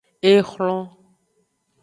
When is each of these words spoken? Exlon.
Exlon. 0.31 0.81